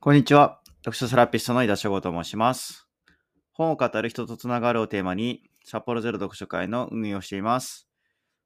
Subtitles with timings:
[0.00, 0.60] こんにちは。
[0.84, 2.86] 読書セラピストの井田翔吾と申します。
[3.50, 7.88] 本を語る人とつながるをテーマに、札幌ゼロ読書会の運営をしています。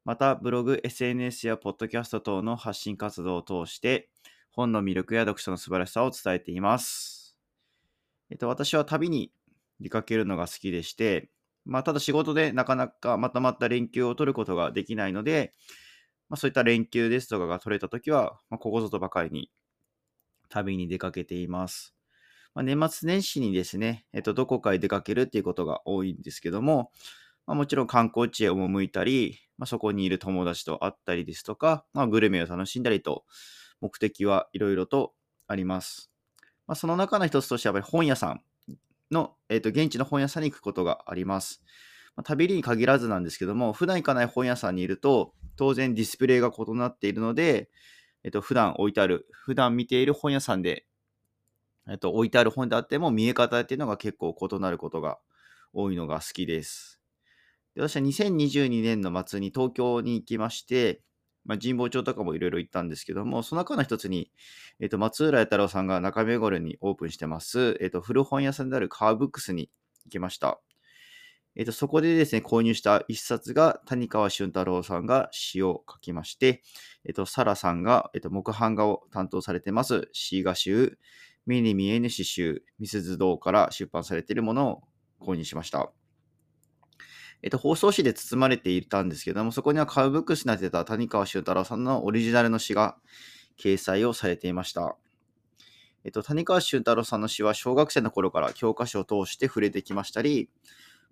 [0.07, 4.09] また、ブログ、SNS やポッドキャスト等の発信活動を通して、
[4.53, 7.37] 本の魅力や読書の素晴らしさを伝えています。
[8.31, 9.31] えっと、私は旅に
[9.79, 11.29] 出かけるのが好きでして、
[11.67, 15.53] まあ、ただ仕事でなかなかまとまった連休を取ることができないので、
[16.31, 19.51] まあ、そういった連休ですとかが取れたときは、まあ、ここぞとばかりに
[20.53, 21.95] 旅に出かけています。
[22.55, 26.91] まあ、年末年始にですね、えっと、どこかへ出かけるっていうことが多いんですけども、
[27.47, 33.25] まあ、もちろん観光地へ赴いたり、まあ、そこにいる友達と会ったりですとか、まあ、グルメを楽しんだりと、
[33.81, 35.15] 目的はいろいろと
[35.49, 36.11] あります。
[36.67, 38.43] まあ、その中の一つとしては、やっぱり本屋さん
[39.11, 41.63] の、えっと、現地の本屋さんに行くことがあります。
[42.15, 47.71] まあ、旅に限らずなんですけども、普段行かない本屋さんにいると、当然ディスプレイが異なっているので、
[48.25, 50.87] えっと、普段置いてある、普段見ている本屋さんで、
[51.89, 55.19] えっと、置いてある本であっても見え方っていうのが結構異なることが
[55.73, 57.01] 多いのが好きです。
[57.75, 61.01] で私は2022年の末に東京に行きまして、
[61.45, 64.31] まあ、神保町とかもいろいろ行ったんですけども、その中の一つに、
[64.79, 69.71] えっと、松浦弥太郎さんが中目黒にオープンしてます、えっと、古本屋さんであるカーブックスに
[70.05, 70.61] 行きました。
[71.55, 76.63] えっと、そこでですね、購入した一冊が谷川俊太郎さんが詩を書きまして、
[77.05, 80.99] えっと、サラさんが、えっと、木版画を担当されてます詩画集、
[81.45, 84.83] 目に見えぬ詩集、ミスズ堂から出版されているものを
[85.21, 85.93] 購入しました。
[87.43, 92.97] えっと、包装紙で包まれていたんですけども、そこにはカウブックスになってた谷川俊太郎さんのオリジナルの詩が
[93.59, 94.97] 掲載をされていました。
[96.05, 100.49] えっと、谷川俊太郎さんの詩は小学生の頃から教科書を通して触れてきましたり、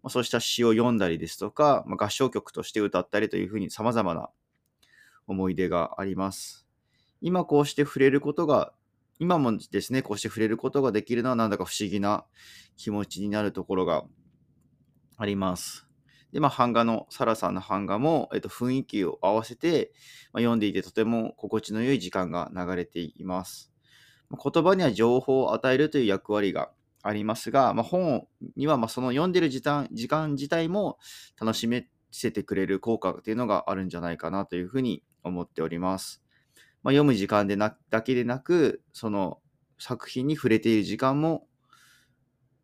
[0.03, 4.31] まあ、そうした詩を読んだりですとか、まあ、合唱曲として歌ったりというふうに様々な
[5.27, 6.67] 思い出があります。
[7.20, 8.73] 今こうして触れることが、
[9.19, 12.25] 今もですね、こうして触れることができるのはなんだか不思議な
[12.77, 14.05] 気持ちになるところが
[15.19, 15.86] あります。
[16.33, 19.92] で、まあ、版画の、サラさんの版画も、えっと、雰囲気を合わせて、
[20.33, 23.73] まあ、読んでいてとても心地の良い時間が流れています。
[24.30, 26.70] 言葉には情報を与えるという役割が
[27.02, 30.98] ありますが、まあ、本にはまその読んでる時間時間自体も
[31.40, 36.22] 楽しめせてくれる効果っていうのがあるんじゃないかなというふうに思っております。
[36.83, 39.38] まあ、読む時間でなだけでなく、その
[39.78, 41.46] 作品に触れている時間も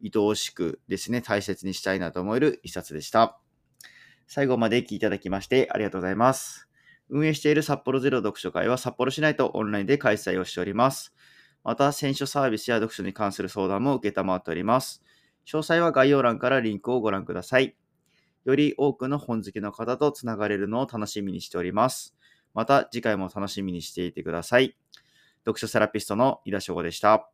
[0.02, 3.38] 愛おしくですね、大切にしたいなと思える一冊でした。
[4.26, 6.68] 最後まで聞いていただきましてありがとうございます。
[7.08, 11.14] 運営している札幌ゼロ読書会は札幌市内とオンラインで開催をしております。
[11.66, 15.02] また、選書サービスや読書に関する相談も受けたまっております。
[15.46, 17.76] 詳細は概要欄からリンクをご覧ください。
[18.44, 22.14] より多くの本好きの方とつながれるのを楽しみにしております。
[22.54, 24.76] また次回も楽しみにしていてください。
[25.40, 27.28] 読書セラピストの井田翔吾でした。